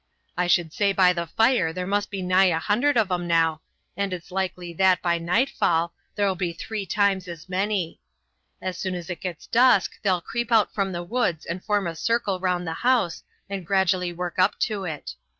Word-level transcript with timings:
"I 0.35 0.47
should 0.47 0.73
say 0.73 0.93
by 0.93 1.13
the 1.13 1.27
fire 1.27 1.71
there 1.71 1.85
must 1.85 2.09
be 2.09 2.23
nigh 2.23 2.45
a 2.45 2.57
hundred 2.57 2.97
of 2.97 3.11
'em 3.11 3.27
now, 3.27 3.61
and 3.95 4.11
it's 4.13 4.31
likely 4.31 4.73
that, 4.73 4.99
by 4.99 5.19
nightfall, 5.19 5.93
there'll 6.15 6.33
be 6.33 6.53
three 6.53 6.87
times 6.87 7.27
as 7.27 7.47
many. 7.47 7.99
As 8.63 8.79
soon 8.79 8.95
as 8.95 9.11
it 9.11 9.21
gets 9.21 9.45
dusk 9.45 9.99
they'll 10.01 10.19
creep 10.19 10.51
out 10.51 10.73
from 10.73 10.91
the 10.91 11.03
woods 11.03 11.45
and 11.45 11.63
form 11.63 11.85
a 11.85 11.95
circle 11.95 12.39
round 12.39 12.65
the 12.65 12.73
house 12.81 13.21
and 13.47 13.63
gradually 13.63 14.11
work 14.11 14.39
up 14.39 14.57
to 14.61 14.85
it. 14.85 15.13